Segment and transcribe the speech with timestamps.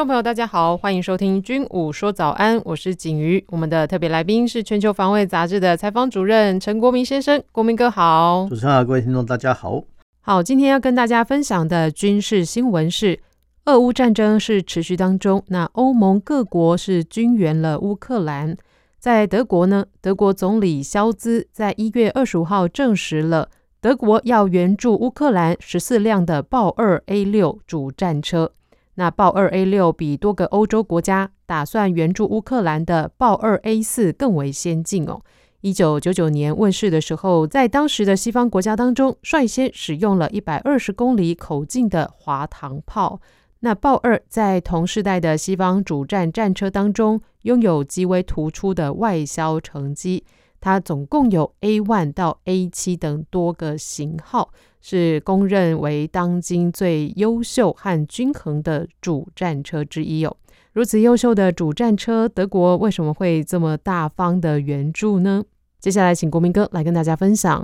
[0.00, 3.44] 众朋友，大家好，欢迎收听《军武说早安》，我是景瑜。
[3.48, 8.46] 我们的特别来宾是《全球防卫杂志》的采访主任陈国民先生，国民哥好。
[8.48, 9.84] 主持人好，各位听众大家好。
[10.22, 13.20] 好，今天要跟大家分享的军事新闻是：
[13.66, 18.56] 俄乌战争是持续当中，那欧盟各国是军援了乌克兰。
[18.98, 23.50] 在德国呢，德国总理肖兹在一月二十五号证实了，
[23.82, 28.52] 德国要援助乌克兰十四辆的豹二 A 六主战车。
[28.96, 35.20] 那豹二 A 六比多个欧洲国家打算援助乌克兰的豹二 A 四更为先进哦。
[35.62, 43.20] 一九九九年问世的时候，在当时的西方国家当中，率先使用了一百二十公里口径的滑膛炮。
[43.60, 50.24] 那豹二在同世代的西方主战战车当中，拥有极为突出的外销成绩。
[50.60, 54.52] 它总共有 A one 到 A 七等多个型号。
[54.82, 60.34] 是公认为当今最优秀和均衡的主战车之一哦。
[60.72, 65.44] 如此优秀的主战车，德国为什么会这么大方的援助呢？
[65.78, 67.62] 接下来，请国民哥来跟大家分享。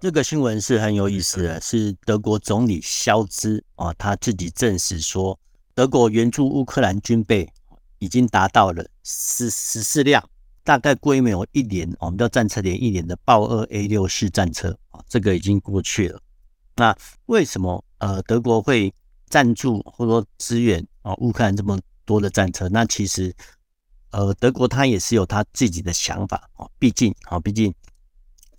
[0.00, 5.38] 这个新闻是很有意思的，是德国总理肖兹啊，他自己证实说，
[5.72, 7.48] 德国援助乌克兰军备
[8.00, 10.28] 已经达到了十十四辆，
[10.66, 16.20] 大概规模一年，我们叫战车连一年的豹二 A 六式战车啊，这个已经过去了。
[16.74, 16.92] 那
[17.26, 18.92] 为什么呃德国会
[19.28, 22.68] 赞助或者说支援啊乌克兰这么多的战车？
[22.68, 23.32] 那其实
[24.10, 27.72] 呃德国他也是有他自己的想法啊，毕竟啊毕竟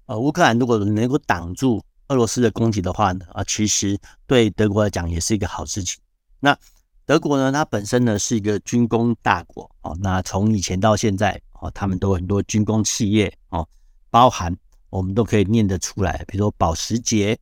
[0.06, 6.01] 呃乌克兰如果能够挡住俄罗斯的攻击的话呢啊，其实对德国来讲也是一个好事情。
[6.40, 6.57] 那
[7.06, 13.68] 德国呢，它本身呢是一个军工大国哦，那从以前到现在哦，他们都很多军工企业哦，
[14.09, 14.56] 包含
[14.90, 17.38] 我们都可以念得出来，比如说保时捷。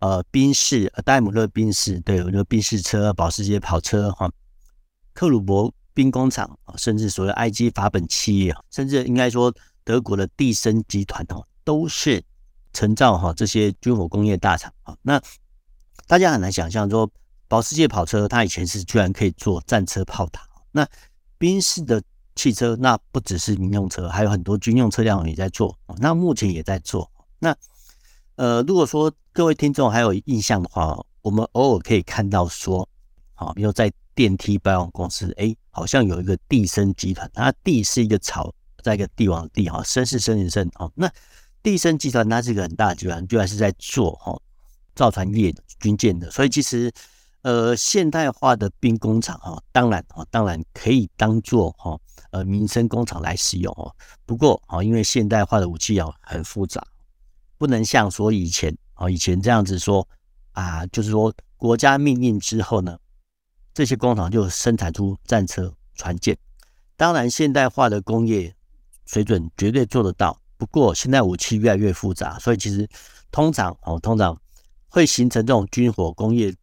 [0.00, 4.30] 呃，宾士、戴姆勒宾士，对，有宾士车、保时捷跑车哈，
[5.12, 12.22] 克鲁伯兵工厂啊，甚至所谓埃及法本企业，甚至应该说德国的蒂森集团哦，都是
[12.72, 14.96] 承造哈这些军火工业大厂啊。
[15.02, 15.20] 那
[16.06, 17.10] 大家很难想象说，
[17.48, 20.86] 保时捷跑车它以前是居然可以做战车炮塔，那
[21.38, 22.00] 宾士的
[22.38, 27.10] 汽车那不只是民用车，还有很多军用车辆也在做，那目前也在做，
[27.40, 27.52] 那。
[28.36, 32.88] 呃，如果说各位听众还有印象的话，我们偶尔可以看到说，
[33.34, 38.54] 好，比如在电梯百货公司，哎，好像有一个地生集团，它地是一个草，
[38.84, 41.10] 在一个帝王的帝哈，绅士绅士绅哦，那
[41.64, 44.40] 地生集团它是一个很大的集团，居然是在做哈
[44.94, 46.92] 造船业军舰的，所以其实
[47.48, 51.98] 呃现代化的兵工厂哈，当然哈，当然可以当做哈
[52.30, 53.90] 呃民生工厂来使用哦，
[54.26, 56.86] 不过啊，因为现代化的武器啊很复杂。
[57.56, 60.06] 不能像说以前啊，以前这样子说
[60.52, 62.98] 啊，就是说国家命令之后呢，
[63.72, 66.36] 这些工厂就生产出战车、船舰。
[66.98, 68.54] 当然，现代化的工业
[69.06, 70.38] 水准绝对做得到。
[70.58, 72.86] 不过，现在武器越来越复杂，所以其实
[73.30, 74.38] 通常哦，通常
[74.90, 76.54] 会形成这种军火工业，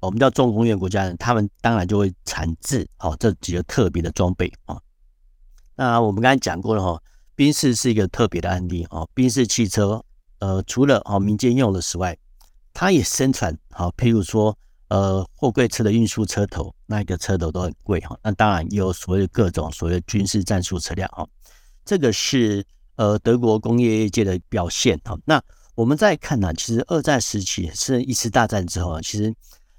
[0.00, 4.78] 我们叫重工业国家呢，他们当然就会产制哦这几个特别的装备啊。
[5.74, 7.02] 那我们刚才讲过了哈，
[7.34, 10.04] 宾士是一个特别的案例哦，宾士汽车。
[10.40, 12.16] 呃，除了哦民间用的之外，
[12.72, 18.16] 它也生产好，譬如说呃货柜车的运输车头，那一个车头都很贵哈。
[18.22, 21.26] 那当然也有所谓的各种所谓军事战术车辆哈。
[21.84, 25.18] 这个是呃德国工业界的表现哈。
[25.24, 25.42] 那
[25.74, 29.34] 我们再看呢，其实二战时期是一次大战之后啊，其实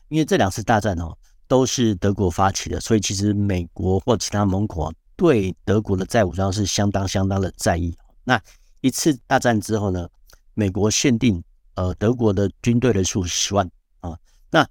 [0.09, 7.95] 因为这两次大战哦都是德国发起的，所以其实美国或其他盟国对德国的再武装是相当相当的在意。
[8.24, 8.39] 那
[8.81, 10.07] 一次大战之后呢，
[10.54, 11.44] 美国限定，
[11.74, 13.69] 呃，德国的军队人数十万
[14.00, 14.18] 啊，
[14.51, 14.68] 那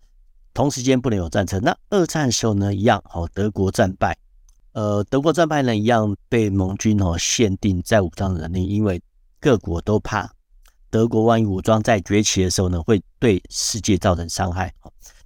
[0.54, 1.58] 同时间不能有战车。
[1.60, 4.16] 那二战的时候呢，一样，哦，德国战败，
[4.72, 9.02] 呃，德国战败呢，一样被盟军哦限定再武装的能力，因为
[9.40, 10.32] 各国都怕
[10.90, 14.72] 德国万一武装在崛起的时候呢，会对世界造成伤害。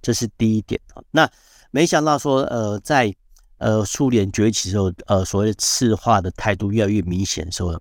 [0.01, 0.79] 这是第一点。
[1.11, 1.29] 那
[1.71, 3.13] 没想到说，呃，在
[3.57, 7.79] 呃苏联崛起的时候，呃，所谓的赤化的态度越来越明显的时候，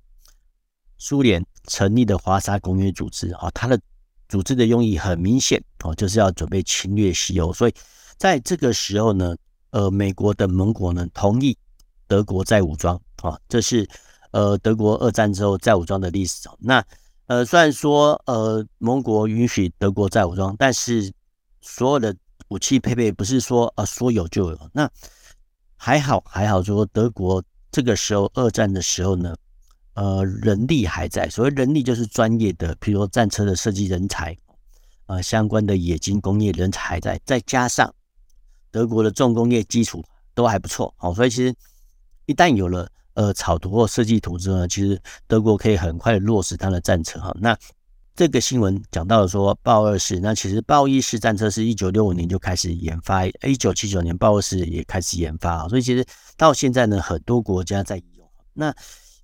[0.98, 1.44] 苏联。
[1.68, 3.80] 成立的华沙公约组织啊，它的
[4.28, 7.52] 组织的用意很明显哦，就是要准备侵略西欧。
[7.52, 7.74] 所以
[8.16, 9.36] 在这个时候呢，
[9.70, 11.56] 呃，美国的盟国呢同意
[12.08, 13.88] 德国再武装啊，这是
[14.32, 16.48] 呃德国二战之后再武装的历史。
[16.58, 16.84] 那
[17.26, 21.12] 呃虽然说呃盟国允许德国再武装，但是
[21.60, 22.14] 所有的
[22.48, 24.70] 武器配备不是说呃说有就有。
[24.72, 24.90] 那
[25.76, 29.34] 还好还好说德国这个时候二战的时候呢，
[29.94, 34.36] 呃人力还在，所谓人力就是专业的，比如说战车的设计人才。
[35.06, 37.92] 呃，相关的冶金工业人才还在，再加上
[38.70, 40.02] 德国的重工业基础
[40.32, 41.54] 都还不错，好，所以其实
[42.24, 47.34] 一旦有了呃草图或设计图之后呢，其实德国可以很快落实它的战车哈。
[47.40, 47.56] 那
[48.14, 56.04] 这个新闻讲到了说豹二式，那其实豹一式战车是一九六五年就开始研发，一九七九年豹二式也开始研发，所以其实
[56.36, 58.30] 到现在呢，很多国家在用。
[58.52, 58.74] 那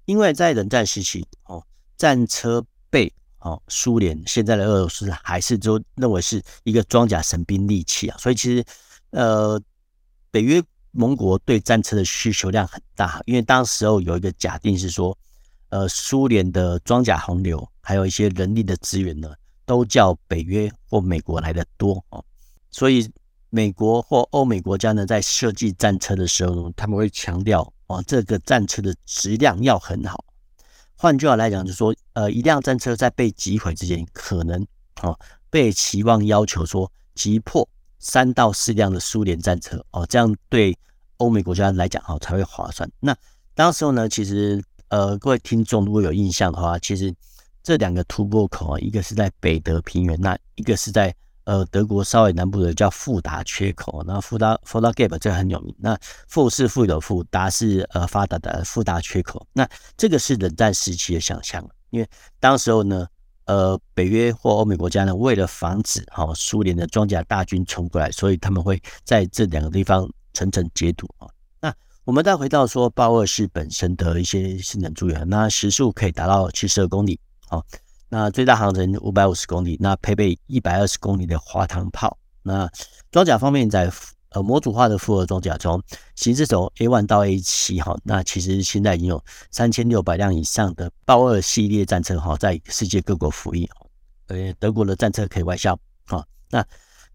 [0.06, 1.62] 因为在冷战时期哦，
[1.98, 8.64] 战车被哦，苏联现在的俄罗斯还是都认为是一个装甲神兵利器啊，所以其实
[9.10, 9.60] 呃，
[10.30, 10.62] 北约
[10.92, 15.16] 盟国对战车的需求量很大，因为当时候有一个假定是说，
[15.68, 19.32] 呃，苏联的装甲洪流还有一些人力的资源呢，
[19.66, 22.24] 都较北约或美国来的多哦，
[22.70, 23.10] 所以
[23.50, 30.24] 美国或欧美国家呢，在设计战车的时候呢，他们会强调哦，这个战车的质量要很好。
[30.96, 34.66] 换句话来讲，就说，呃，一辆战车在被击毁之前，可能
[35.02, 35.18] 哦
[35.48, 37.68] 被期望要求说击破
[37.98, 40.76] 三到四辆的苏联战车哦，这样对
[41.18, 42.90] 欧美国家来讲哦才会划算。
[43.00, 43.16] 那
[43.54, 47.14] 当时候呢，其实呃各位听众如果有印象的话，其实
[47.62, 51.14] 这两个突破口啊，一个是在北德平原，那一个是在。
[51.44, 55.74] 呃，德国稍微南部的叫富达缺口，那富达富达 gap 这个很有名。
[55.78, 59.46] 那富是富有富，达是呃发达的富达缺口。
[59.54, 59.66] 那
[59.96, 62.08] 这个是冷战时期的想象，因为
[62.38, 63.06] 当时候呢，
[63.48, 71.26] 呃，北约或欧美国家呢，为了防止哈苏联的装甲大军冲过来，所以他们会在这两个地方层层截堵啊。
[71.62, 71.74] 那
[72.04, 77.18] 我们再回到说豹二式本身的一些性能资源，那时速可以达到七十二公里
[77.48, 77.62] 啊。
[78.10, 82.18] 那最大航程五百五十公里，那配备一百二十公里的滑膛炮。
[82.42, 82.70] 那
[83.10, 83.90] 装甲方面，在
[84.30, 85.82] 呃模组化的复合装甲中，
[86.14, 93.68] 行驶从 A one 到 A 七哈，那其实现在已经有三千六百辆以上的豹二系列战车哈，在世界各国服役。
[94.26, 96.24] 呃，德国的战车可以外销啊。
[96.50, 96.64] 那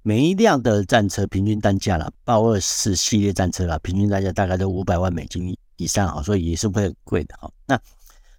[0.02, 7.52] 每一辆的战车平均单价了，豹二式系列战车了，平均单价大概都五百万美金以上哈，所以也是会很贵的哈。
[7.66, 7.80] 那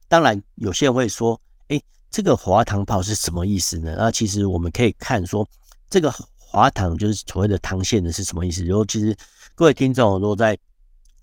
[0.09, 1.81] 当然，有些人会说，哎。
[2.11, 3.97] 这个滑膛炮是什么意思呢？
[3.99, 5.45] 那其实我们可以看说，
[5.91, 6.15] 这个
[6.55, 8.65] 滑膛就是所谓的膛线的是什么意思？
[8.65, 9.17] 然后其实
[9.57, 10.57] 各位听众如果在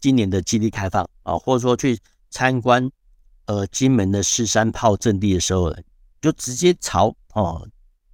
[0.02, 1.98] 今年的基地开放啊，或者说去
[2.30, 2.92] 参观
[3.46, 5.74] 呃金门的四山炮阵地的时候，
[6.22, 7.66] 就直接朝哦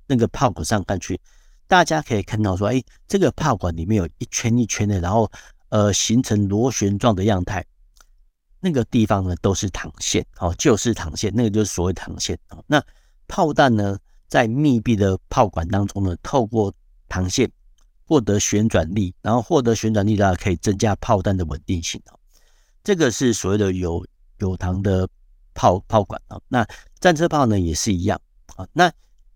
[0.05, 1.19] 那个炮管上看去，
[1.67, 5.31] 大家可以看到说，哎，这个炮管里面有一圈一圈的，然后
[5.69, 7.65] 呃形成螺旋状的样态。
[8.59, 12.63] 那个地方呢，都是膛线，哦，就是膛线，那个就是所谓膛线哦。
[12.67, 12.83] 那
[13.27, 13.97] 炮弹呢，
[14.27, 16.73] 在密闭的炮管当中呢，透过
[17.09, 17.51] 膛线
[18.05, 22.19] 获得旋转力，然后获得旋转力的话，可以增加炮弹的稳定性哦。
[22.83, 24.05] 这个是所谓的有
[24.39, 25.07] 有膛的
[25.53, 26.39] 炮炮管啊。
[26.47, 26.67] 那
[26.99, 28.19] 战车炮呢，也是一样
[28.55, 28.67] 啊。
[28.73, 28.91] 那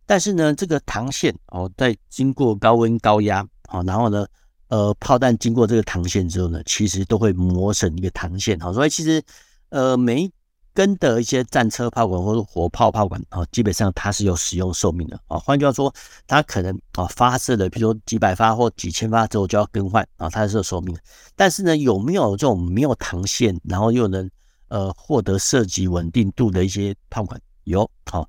[0.06, 4.26] 但是呢，这个膛线哦，在经过高温高压啊，然后呢。
[4.72, 9.22] 呃，炮弹经过这个膛线之后呢，其实都会磨成一个膛线，好，所以其实
[9.68, 10.32] 呃每
[10.74, 15.38] 跟的一些战车炮管或者火炮炮管啊，基本上它是有使用寿命的啊。
[15.38, 15.94] 换句话说，
[16.26, 21.02] 它可能啊发射的，比如说几百发或几千发之后就要更换啊，它是有寿命的。
[21.36, 24.30] 但是呢，有没有这种没有膛线，然后又能
[24.70, 27.40] 呃获得射击稳定度的一些炮管？
[27.66, 28.28] 有，好，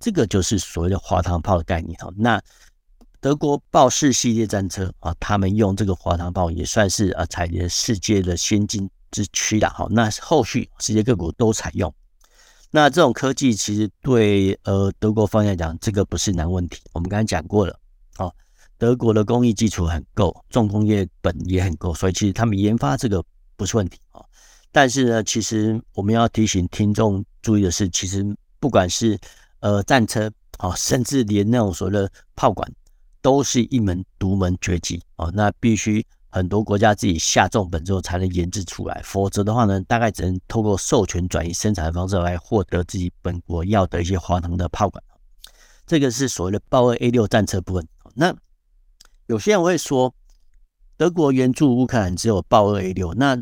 [0.00, 2.08] 这个就是所谓的滑膛炮的概念哈。
[2.16, 2.40] 那
[3.20, 9.70] 德国豹式系列战车啊，他们用这个滑膛炮也算是啊，采集世界的先进之区了。
[9.70, 11.94] 好，那后续世界各国都采用。
[12.72, 16.82] 那这种科技其实对呃德国方面来讲，这个不是难问题。
[16.92, 17.78] 我们刚才讲过了，
[18.18, 18.34] 哦，
[18.76, 23.22] 德国的工艺基础很够，重工业本也很够，所以其实他们研发这个
[23.56, 24.20] 不是问题啊。
[24.72, 28.24] 但是呢，其实我们要提醒听众注意的是，其实
[28.58, 29.16] 不管是
[29.60, 30.28] 呃战车
[30.58, 32.68] 啊，甚至连那种所谓的炮管。
[33.24, 45.04] 都是一门独门绝技哦，那必须很多国家自己下重本之后才能研制出来，否则的话呢，大概只能透过授权转移生产的方式来获得自己本国要的一些华能的炮管。
[45.86, 47.86] 这个是所谓的豹二 A 六战车部分。
[48.14, 48.34] 那
[49.26, 50.14] 有些人会说，
[50.96, 53.40] 德国援助乌克兰只有豹二 A 六，那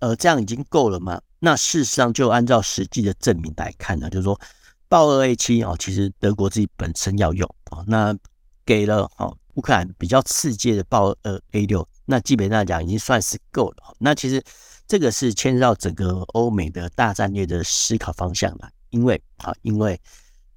[0.00, 1.22] 呃这样已经够了吗？
[1.38, 4.38] 那事实上就按照实际的证明来看呢，就是说
[4.88, 8.16] 豹二 A 七哦，其实德国自己本身要用啊，那。
[8.64, 13.94] 给了哦，乌克兰比较次阶的豹二 A 六，那基本上讲已经算是够了。
[13.98, 14.42] 那其实
[14.86, 18.68] 这个是牵涉到整个欧美的大战略的思考方向了。
[18.90, 19.98] 因为啊，因为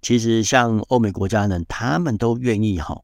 [0.02, 3.02] 其实像欧美国家呢，他们都愿意哈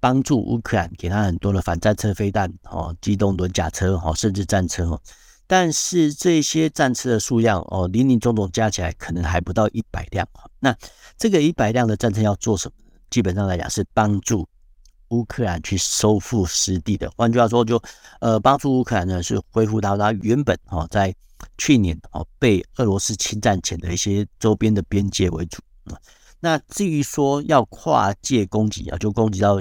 [0.00, 5.00] 帮助乌克兰，给他很多的反战车飞弹哦，机动轮甲车哦，甚至战车哦。
[5.46, 10.28] 但是这些战车的数量哦，林林总总加起来可能还不到一百辆。
[10.60, 10.76] 那
[11.16, 12.74] 这个一百辆的战车要做什么？
[13.08, 14.46] 基本上来讲是帮助
[15.08, 17.10] 乌克兰去收复失地的。
[17.16, 17.80] 换句话说，就
[18.20, 21.14] 呃帮助乌克兰呢是恢复到它原本哦在
[21.56, 25.62] 去年哦被俄罗斯侵占前的一些周边的边界为主。
[26.40, 29.60] 那至于说要跨界攻击啊，就攻击到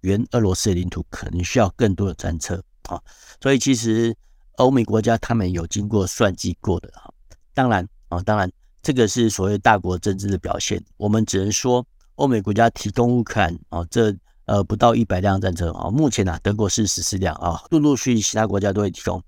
[0.00, 3.00] 原俄罗斯的领土，可能需要更多的战车啊。
[3.40, 4.16] 所以其实。
[4.58, 7.08] 欧美国家他们有经过算计过的哈，
[7.54, 8.50] 当然啊，当然
[8.82, 10.84] 这个是所谓大国政治的表现。
[10.96, 11.86] 我们只能说，
[12.16, 14.12] 欧美国家提供乌克兰啊，这
[14.48, 19.22] 呃不到一百辆战车啊，目前啊德国是十四辆啊，陆陆续续其他国家都会提供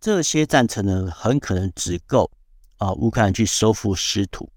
[0.00, 2.28] 这些战车呢，很可能只够
[2.78, 4.50] 啊乌克兰去收复失土，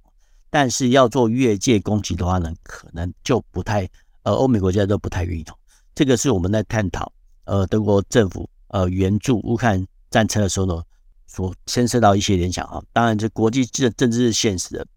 [0.50, 3.88] 但是要做越界攻击的话呢，可能就不太
[4.24, 5.46] 呃欧美国家都不太愿意。
[5.94, 7.12] 这个是我们在探讨
[7.44, 9.86] 呃德国政府呃援助乌克兰。
[10.12, 10.82] 战车的时候呢，
[11.28, 14.88] 所牵涉到一些联想啊，当然这国际政政治是现实的，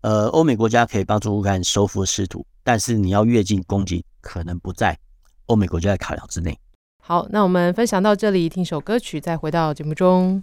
[0.00, 4.98] 呃，欧美国家可以帮助乌克兰收复失土，但是你要越境攻击，可能不在
[5.46, 6.58] 欧美国家的考量之内。
[7.00, 10.42] 好，那我们分享到这里，听首歌曲，再回到节目中。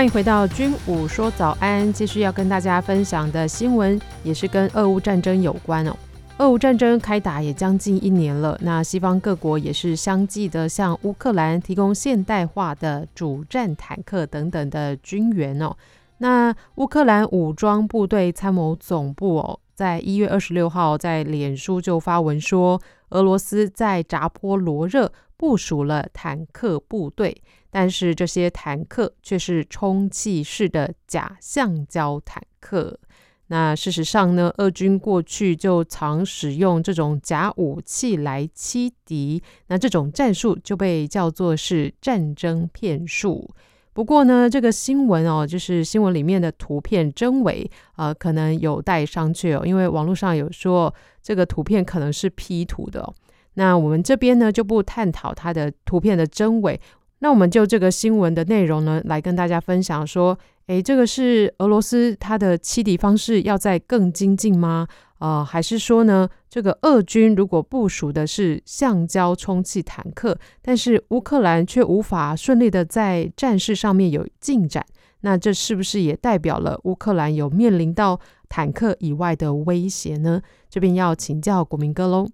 [0.00, 5.94] 欢迎回到军武说早安，继续要跟大家分享的新闻也是跟俄乌战争有关哦。
[6.38, 15.76] 俄乌战争开打也将近一年了，那西方各国也是相继的向乌克兰提供现代化的主战坦克等等的军援哦。
[16.16, 22.80] 那乌克兰武装部队参谋总部哦，在一月二十六号在脸书就发文说，
[23.10, 27.34] 俄罗斯在扎波罗热部署了坦克部队。
[27.72, 32.98] 但是这些坦克却是充气式的假橡胶坦克。
[33.46, 39.40] 那事实上呢，俄军过去就常使用这种假武器来欺敌。
[39.68, 43.48] 那这种战术就被叫做是战争骗术。
[43.92, 50.92] 不过呢，这个新闻哦，就是新闻里面的图片真伪呃，可能有待商榷哦，因为网络上有说
[51.22, 53.12] 这个图片可能是 P 图的。
[53.60, 56.80] 那我们这边呢就不探讨它的图片的真伪。
[57.18, 60.38] 那我们就这个新闻的内容呢，来跟大家分享说，
[60.68, 64.88] 诶，这个是俄罗斯它的欺敌方式要再更精进吗？
[65.18, 74.82] 呃，还是说呢，这个俄军如果部署的是橡胶充气坦克，但是乌克兰却无法顺利的在战事上面有进展，
[75.20, 80.40] 那这是不是也代表了乌克兰有面临到坦克以外的威胁呢？
[80.70, 82.26] 这边要请教国民哥喽。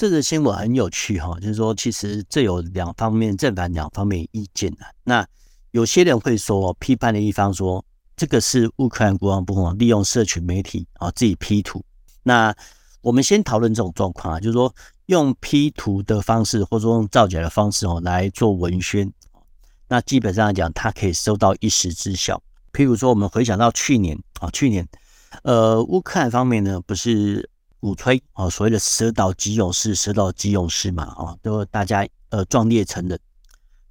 [0.00, 4.78] 这个新闻很有趣哈，就是说，其实这有两方面正反两方面意见的。
[5.04, 5.28] 那
[5.72, 7.84] 有些人会说，批判的一方说，
[8.16, 11.84] 这个是乌克兰国防部利用社群媒体啊自己 P 图。
[12.22, 12.54] 那
[13.02, 19.12] 我们先讨论这种状况啊，就是说用 P 图的方式，或者说用造假的方式哦来做文宣，
[19.86, 22.42] 那基本上来讲，它可以收到一时之效。
[22.72, 24.88] 譬如说，我们回想到去年啊，去年
[25.42, 27.49] 呃乌克兰方面呢不是。
[27.80, 33.18] 鼓吹啊，所谓的蛇岛级勇士，蛇岛级勇士嘛，啊，都大家呃壮烈成人。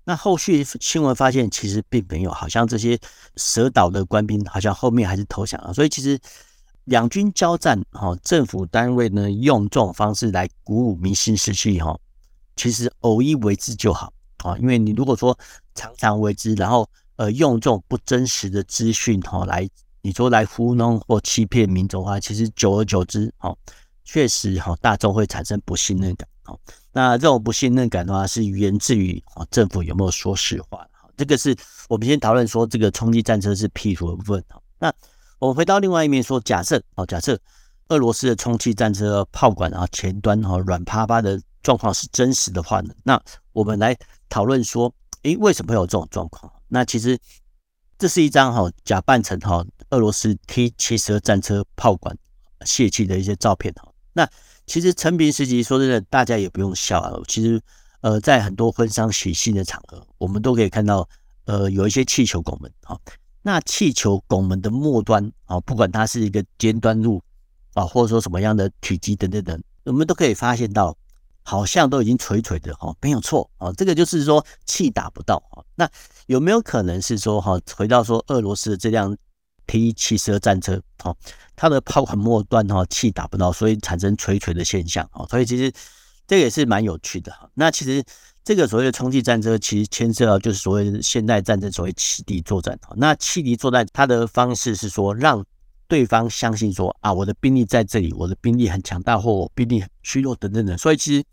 [0.05, 2.99] 那后续新闻发现，其实并没有，好像这些
[3.35, 5.73] 蛇岛的官兵好像后面还是投降了。
[5.73, 6.19] 所以其实
[6.85, 11.99] 两军交战，哈，政府单位呢用这种方式来鼓舞民心士气，哈，
[12.55, 14.11] 其实偶一为之就好
[14.43, 14.57] 啊。
[14.57, 15.37] 因为你如果说
[15.75, 19.69] 常常为之，然后呃用这种不真实的资讯，哈，来
[20.01, 23.55] 你说来糊弄或欺骗民众的话，其实久而久之，哈。
[24.05, 26.27] 确实哈，大众会产生不信任感。
[26.41, 26.59] 好，
[26.91, 30.79] 那这种不信任感的话，是源自于啊政府有没有说实话？
[30.93, 31.55] 好，这个是
[31.87, 34.43] 我们先讨论说这个充气战车是 P 图的部分。
[34.49, 34.91] 好，那
[35.37, 37.39] 我们回到另外一面说，假设哦，假设
[37.89, 43.21] 俄罗斯的充气战车炮管啊前端哈软趴趴的状况是真实的话呢，那
[43.53, 43.95] 我们来
[44.27, 44.91] 讨论说，
[45.21, 46.51] 诶，为什么会有这种状况？
[46.67, 47.15] 那其实
[47.99, 52.17] 这是一张哈假扮成哈俄罗斯 T 七十二战车炮管
[52.65, 53.91] 泄气的一些照片哈。
[54.13, 54.27] 那
[54.65, 57.11] 其实陈平时期，说真的，大家也不用笑啊。
[57.27, 57.61] 其实，
[57.99, 61.07] 呃，在很多婚丧喜庆的场合，我们都可以看到，
[61.43, 62.97] 呃，有一些气球拱门啊。
[63.41, 67.21] 那气球拱门的末端啊，不管它是一个尖端入
[67.73, 70.95] 啊，或者说什么样的体积等等等，我们都可以发现到
[71.43, 75.63] 好像都已经垂垂的哈，没有错哦，这个就是说气打不到啊。
[75.75, 75.89] 那
[76.29, 79.17] 有没有可能是说哈，回到说俄罗斯的这辆
[79.65, 81.17] T 七十二战车，哦，
[81.55, 85.25] 它的炮管末端哈气打不到，所以产生垂垂的现象啊。
[85.27, 85.73] 所以其实
[86.27, 87.49] 这个也是蛮有趣的哈。
[87.55, 88.03] 那其实
[88.43, 92.79] 这个所谓的冲击战车，其实牵涉到就是所谓现代战争所谓气敌作战。
[92.95, 95.43] 那气敌作战它的方式是说让
[95.87, 100.77] 对方相信说啊，我的兵力在这里，我的兵力很强大，或我兵力很虚弱等等等。
[100.77, 101.23] 所以其实。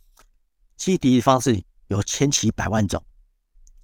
[0.78, 3.02] 弃敌的方式有千奇百万种，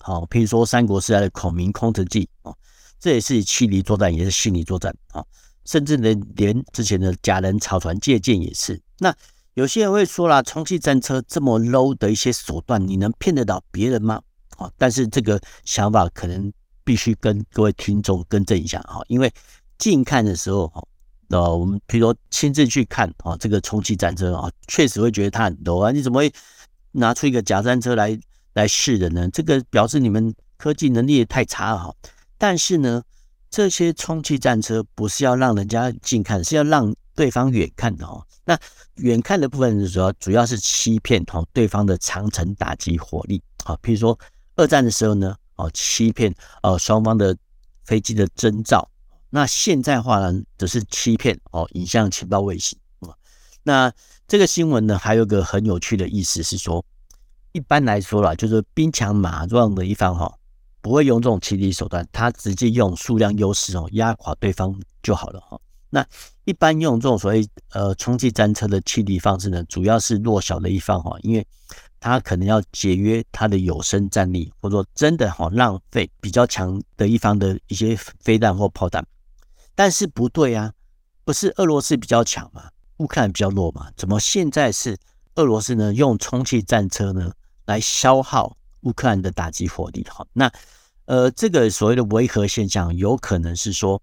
[0.02, 2.52] 好，譬如说三国时代的孔明空城计啊，
[2.98, 5.24] 这也是弃敌作战，也是心理作战啊，
[5.64, 8.80] 甚至呢，连之前的假人草船借箭也是。
[8.98, 9.14] 那
[9.54, 14.20] 有些人会说啦，充气战车这么 low 的一些手段，你能骗得到别人吗？
[14.58, 16.52] 啊，但是这个想法可能
[16.84, 19.32] 必须跟各位听众更正一下哈，因为
[19.78, 20.82] 近看的时候哈，
[21.28, 26.32] 呃，我们譬如说亲自去看啊，这个充气战车啊，确实会觉得它很 low 啊，你怎么会？
[26.94, 28.20] 拿出一个假战车来
[28.54, 29.28] 来试的呢？
[29.32, 31.94] 这个表示你们科技能力也太差了哈。
[32.38, 33.02] 但是呢，
[33.50, 38.26] 这些充气战车不是要让人家近看，是要让对方远看的哦。
[38.44, 38.58] 那
[38.96, 43.76] 远看的部分主要主要是欺骗哦对方的长城打击火力啊。
[43.82, 44.18] 譬如说
[44.56, 47.36] 二战的时候呢，哦欺骗呃双方的
[47.84, 48.88] 飞机的征兆。
[49.30, 53.14] 那现在话呢，则是欺骗哦影像情报卫星啊。
[53.62, 53.92] 那
[54.26, 56.84] 这个新闻呢，还有个很有趣的意思是说，
[57.52, 60.34] 一般来说啦，就是兵强马壮的一方哈，
[60.80, 65.60] 不会用这种欺敌手段，他直接用数量优势哦压垮对方就好了哈。
[65.90, 66.06] 那
[66.44, 71.46] 一般用这种所谓呃充气战车的气敌方式呢，主要是弱小的一方哈，因为
[72.00, 79.06] 他可能要节约他的有生战力，或者说真的哈浪费比较强的一方的一些飞弹或炮弹。
[79.74, 80.72] 但是不对啊，
[81.24, 82.70] 不是俄罗斯比较强吗？
[82.96, 83.90] 乌克兰比较弱嘛？
[83.96, 84.96] 怎么现在是
[85.34, 85.92] 俄罗斯呢？
[85.92, 87.30] 用充气战车呢
[87.72, 90.02] 来消耗乌克兰的打击火力？
[90.04, 90.50] 哈，那
[91.06, 94.00] 呃，这个所谓的维和现象，有可能是说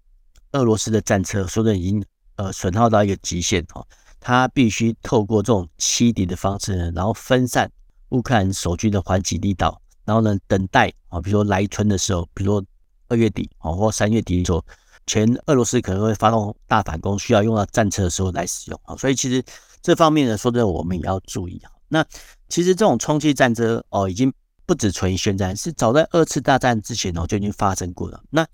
[0.52, 2.04] 俄罗斯的战车说的已经
[2.36, 3.86] 呃损耗到一个极限哈，
[4.18, 7.70] 它必须透过这种欺敌的方式呢，然后分散
[8.10, 12.66] 乌克兰守军的还击力道，然后呢等待啊，比如说来春的时候，比如说
[13.08, 14.64] 二月底啊或三月底的时候。
[15.06, 19.42] 前俄罗斯可能会发动大反攻，需要用到战车的时候来使用啊，所以其实
[19.82, 21.72] 这方面呢，说真的，我们也要注意啊。
[21.90, 22.02] 那
[22.48, 24.32] 其实这种充气战车哦，已经
[24.64, 28.18] 不止存于宣战，是早在二次大战之前哦就已经发生过了。
[28.30, 28.46] 那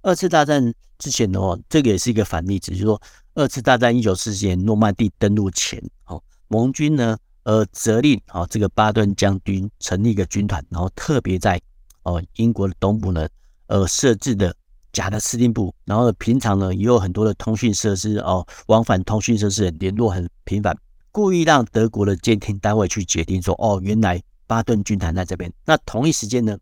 [0.00, 3.00] 二次大战之前的话，这个也是一个反例子，就是说
[3.34, 11.60] 二次大战一九四七年诺曼底登陆前，哦，盟军呢呃责令啊这个巴顿将军成立一个军团，然后特别在
[12.04, 13.28] 哦英国的东部呢
[13.66, 14.54] 呃设置的。
[14.94, 20.72] 假的司令部，然后平常呢也有很多的通讯设施哦，往返通讯设施联络很频繁，
[21.14, 25.52] 故意让德国的监听单位去决定说哦，原来巴顿军团在这边。
[25.64, 26.58] 那同一时间呢，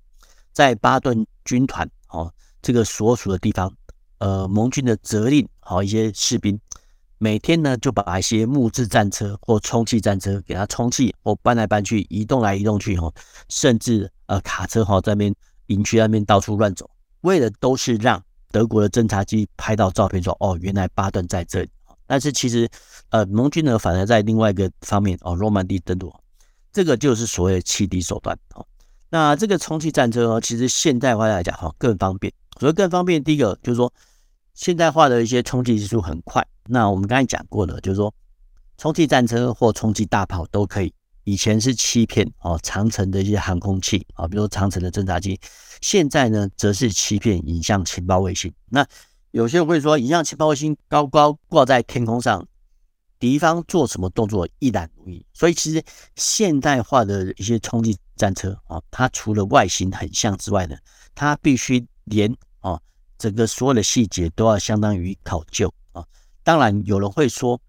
[0.53, 3.75] 在巴顿军团哦这个所属的地方，
[4.19, 6.61] 呃，盟军的责令好一些士兵
[7.17, 13.11] 每天呢就把一些木质战车或充气战车给它充气或搬来搬去，移动来移动去哦，
[13.49, 15.35] 甚至呃卡车哈在那边
[15.69, 16.91] 营区那边到处乱走。
[17.23, 21.71] 为的都是让德国的侦察机拍到照片，说哦，原来巴顿在这里。
[22.07, 22.69] 但是其实，
[23.12, 26.11] 呃，盟军呢反而在另外一个方面哦，诺曼底登陆，
[26.72, 28.66] 这个就是所谓的弃敌手段哦。
[29.11, 32.33] 那这个充气战车哦，其实现代化来讲哈更方便。
[32.59, 33.92] 所以更方便，第一个就是说
[34.55, 36.42] 现代化的一些充气技术很快。
[36.66, 38.14] 那我们刚才讲过的，就是说
[38.79, 40.92] 充气战车或充气大炮都可以。
[41.25, 45.38] 以前是欺骗哦长城的一些航空器啊，比如说长城的侦察机。
[45.83, 48.51] 现在呢，则是欺骗影像情报卫星。
[48.70, 48.87] 那
[49.33, 52.46] 有些人会说，影像情报卫星高高挂在天空上，
[53.22, 55.24] 敌方做什么动作一览无遗。
[55.32, 55.80] 所以，其实
[56.16, 60.76] 现代化的一些冲击战车啊，它除了外形很像之外呢，
[61.14, 62.80] 它必须连啊
[63.18, 66.04] 整个所有的细节都要相当于考究啊。
[66.42, 67.61] 当然，有人会说。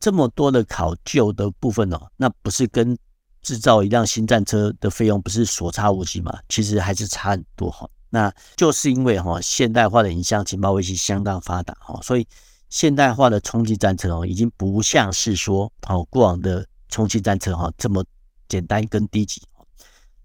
[0.00, 2.96] 这么多的考究的部分哦，那不是跟
[3.42, 6.38] 制造一辆新战车的费用不是所差无几吗？
[6.48, 7.90] 其实还是差很多哈。
[8.08, 12.24] 那就是因为哈现代化的影像情报卫星相当发达哈，所以
[12.70, 18.04] 现代化的充气战车哦，已经不像是说哦过往的充气战车哈这么
[18.48, 19.42] 简单跟低级。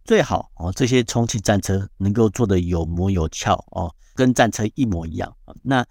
[0.06, 5.34] 最好哦这些充气战车能够做的有模有俏哦，跟战车一模一样。
[5.62, 5.86] 那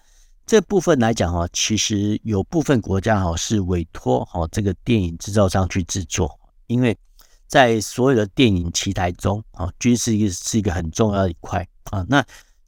[0.45, 6.99] 这部分来讲哈，其实有部分国家哈是委托哦这个电影制造商去制作，因为
[7.47, 12.05] 在所有的电影题材中啊，军事是一个很重要的一块啊。
[12.09, 12.23] 那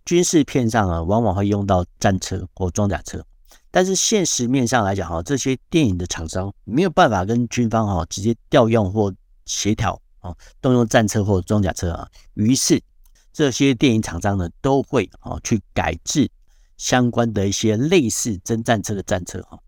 [0.07, 3.23] 军事片上啊，往往会用到战车或装甲车，
[3.75, 9.13] 但是现实面上来讲哈，这些电影的厂商没有办法跟军方哈直接调用或
[9.47, 12.81] 协调啊，动用战车或装甲车啊，于是
[13.33, 16.31] 这些电影厂商呢都会啊去改制
[16.77, 19.59] 相关的一些类似真战车的战车哈，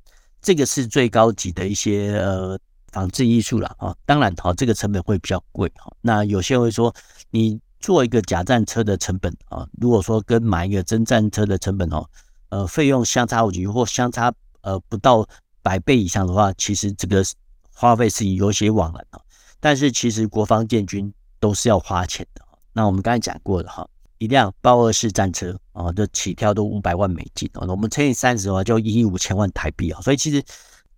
[0.40, 2.56] 这个是最高级的一些呃
[2.92, 5.92] 仿制艺术了啊，当然哈，这个成本会比较贵哈。
[6.00, 6.94] 那有些人会说，
[7.30, 12.08] 你做一个假战车的成本啊，如果说跟买一个真战车的成本哦，
[12.48, 15.26] 呃，费用相差无几或相差呃不到
[15.62, 17.24] 百倍以上的话，其实这个
[17.72, 19.20] 花费是有些往来的。
[19.58, 22.42] 但是其实国防建军都是要花钱的。
[22.72, 30.00] 那我们刚才讲过的哈，一辆豹二式战车啊，就起跳都五百万美金啊，我们乘以三十的话，就一亿五千万台币啊。
[30.02, 30.42] 所以其实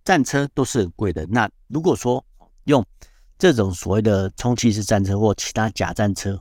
[0.03, 1.25] 战车都是很贵的。
[1.27, 2.23] 那如果说
[2.65, 2.85] 用
[3.37, 6.39] 这种所谓的充气式战车或其他假战车，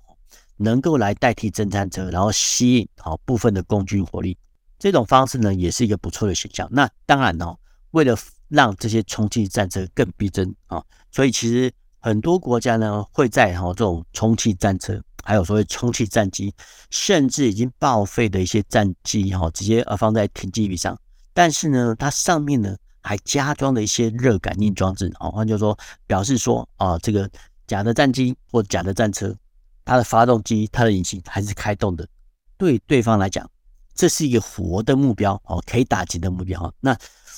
[0.57, 4.37] 能够来代替真战车，然后吸引好部分的共军火力，
[4.79, 6.69] 这种方式呢，也是一个不错的选项。
[6.71, 7.57] 那当然哦，
[7.91, 8.17] 为了
[8.49, 11.73] 让这些充气战车更逼真啊，所以其实。
[12.01, 16.55] 很多国家呢，会在哈这种充气战车，还有所谓充气战机，
[16.91, 20.97] 甚至已经报废的一些战机哈，直接呃放在停机坪上。
[21.35, 27.29] 但是呢，它上面呢还加装了一些热感应装置啊，换句话说，表示说啊，这个
[27.67, 29.35] 假的战机或假的战车，
[29.85, 32.09] 它的发动机、它的引擎还是开动的。
[32.57, 33.51] 对对方来讲，
[33.99, 36.73] 这是一个活的目标哦，可以打击的目标。
[36.79, 36.97] 那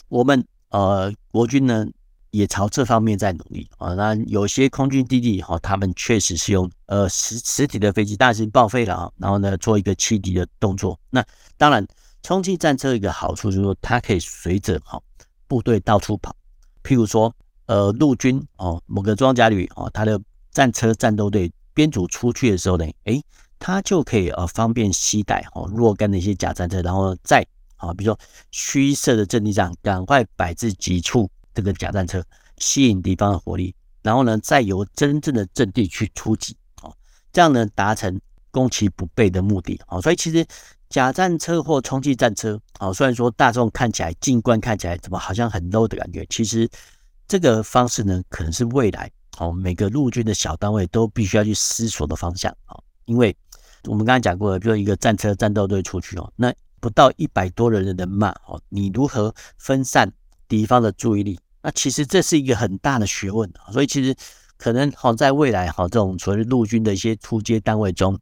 [0.09, 1.87] 我们呃国军呢？
[2.33, 3.92] 也朝这方面在努力啊。
[3.94, 9.11] 那有些空军基地哈，他们确实是用呃实实体的飞机，但是报废了啊。
[9.16, 10.96] 然后呢，做一个驱敌的动作。
[11.11, 11.25] 那
[11.57, 11.85] 当然，
[12.23, 15.03] 充气战车一个好处就是说，它可以随着哈
[15.49, 16.37] 部队到处跑。
[16.85, 17.35] 譬如说，
[17.66, 20.20] 呃，陆军哦，某个装甲旅哦，它的
[20.53, 23.20] 战车战斗队编组出去的时候呢，诶，
[23.61, 27.46] 它就可以呃方便携带哦若干的一些假战车，然后再
[27.77, 28.18] 啊，比如说
[28.51, 31.31] 虚设的阵地上赶快摆置几处。
[31.53, 32.25] 这个假战车
[32.59, 36.94] 吸引敌方的火力，然后呢，再由真正的阵地去出击，哦，
[37.33, 38.20] 这样呢，达成
[38.53, 40.46] 攻其不备的目的，哦，所以其实
[40.88, 46.70] 假战车或充气战车，哦，虽然说大众看起来、近观看起来怎么好像很 low 的感觉，其实
[47.27, 53.37] 这个方式呢，可能是未来哦每个陆军的小单位都必须要去思索的方向，哦，因为
[53.85, 60.11] 我们刚才讲过了，比如一个战车战斗队出去哦，那不到一百多人的人马，哦，你如何分散
[60.49, 61.38] 敌方的注意力？
[61.62, 64.14] 那其实这是一个很大的学问啊，所以其实
[64.57, 68.19] 可能好在未来哈，这种所谓陆军的一些初阶单位中，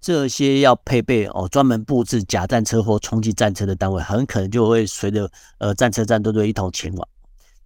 [0.00, 7.08] 这些要配备哦专门布置假战车或冲击战车的单位，很可能就会随着呃战车战斗队一同前往。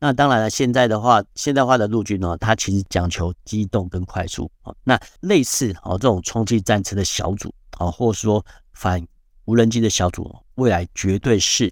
[0.00, 4.74] 那当然了，现在的话，现代化的陆军呢，它其实讲求机动跟快速啊。
[4.82, 9.06] 那类似哦这种充气战车的小组啊，或者说反
[9.44, 11.70] 无人机的小组，未来绝对是。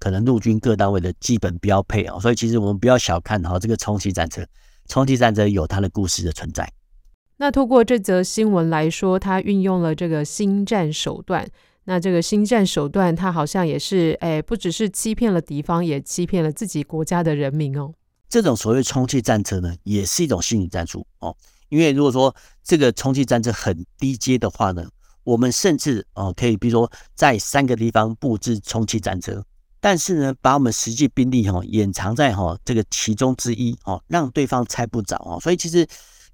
[0.00, 4.44] 可能陆军各单位的基本标配啊，所以其实我们不要小看哈这个充气战车，
[4.88, 6.68] 充气战车有它的故事的存在。
[7.36, 11.48] 那透过这则新闻来说，它运用了这个心战手段。
[11.90, 17.90] 那这个心战手段，它好像也是哎，不只是欺骗了敌方，也欺骗了自己国家的人民哦。
[18.28, 21.34] 这种所谓充气战车呢，也是一种心理战术哦。
[21.70, 24.86] 因为如果说这个充气战车很低阶的话呢，
[25.24, 29.42] 我们甚至哦可以，比如说在三个地方布置充气战车。
[29.80, 35.40] 但是呢，把我们实际兵力哈掩藏在哈这个其中之一哦，让对方猜不着哦。
[35.40, 35.86] 所以其实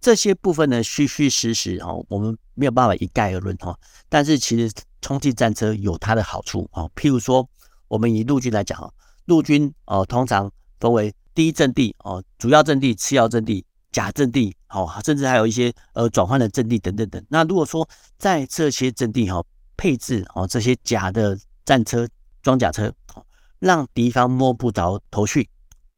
[0.04, 3.74] 这些部分呢，虚虚实实哦，我们没有办法一概而论哈。
[4.10, 7.48] 但是其实充气战车有它的好处啊，譬如说
[7.88, 8.92] 我们以陆军来讲哈，
[9.24, 17.24] 陆军哦通常分为第一阵地哦、主要阵地、次要阵地、假阵地哦，甚至还有一些呃转换的阵地等等等。
[17.30, 17.88] 那如果说
[18.18, 19.42] 在这些阵地哈
[19.74, 22.06] 配置哦这些假的战车、
[22.42, 22.92] 装甲车。
[23.60, 25.48] 让敌方摸不着头绪，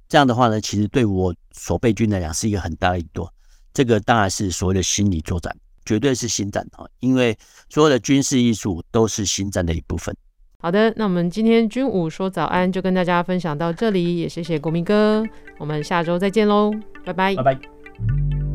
[0.08, 3.32] 这样的话呢，其实对我守备军来讲是一个很大的一多。
[3.76, 6.88] 这个当然是所谓的心理作战，绝对是心战啊！
[7.00, 7.36] 因为
[7.68, 10.16] 所有的军事艺术都是心战的一部分。
[10.56, 15.22] 好的，那我们今天军武说早安就跟大家分享到这里，也谢谢国民哥，
[15.58, 16.72] 我们下周再见喽，
[17.04, 18.45] 拜拜，拜拜。